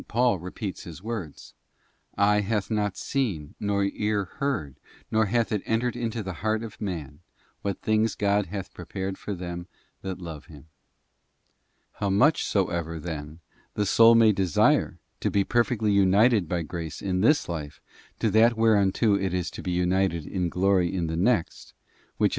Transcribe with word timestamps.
Paul 0.07 0.39
repeats 0.39 0.81
his 0.83 1.03
words,' 1.03 1.53
Eye 2.17 2.39
hath 2.41 2.71
not 2.71 2.97
seen, 2.97 3.53
nor 3.59 3.83
ear 3.83 4.25
heard, 4.25 4.79
neither 5.11 5.25
hath 5.27 5.51
it 5.51 5.61
entered 5.63 5.95
into 5.95 6.23
the 6.23 6.33
heart 6.41 6.63
of 6.63 6.81
man, 6.81 7.19
what 7.61 7.83
things 7.83 8.15
God 8.15 8.47
hath 8.47 8.73
prepared 8.73 9.19
for 9.19 9.35
them 9.35 9.67
that 10.01 10.17
love 10.17 10.47
Him.' 10.47 10.69
How 11.91 12.09
much 12.09 12.43
soever, 12.45 12.99
then, 12.99 13.41
the 13.75 13.85
soul 13.85 14.15
may 14.15 14.31
desire 14.31 14.97
to 15.19 15.29
be 15.29 15.43
perfectly 15.43 15.91
united 15.91 16.49
by 16.49 16.63
grace 16.63 17.03
in 17.03 17.21
this 17.21 17.47
life 17.47 17.79
to 18.17 18.31
that 18.31 18.57
whereunto 18.57 19.13
it 19.17 19.35
is, 19.35 19.51
to 19.51 19.61
be 19.61 19.69
united 19.69 20.25
in 20.25 20.49
glory 20.49 20.91
in 20.91 21.05
the 21.05 21.15
next, 21.15 21.75
which 22.17 22.29
as 22.29 22.29
8. 22.29 22.29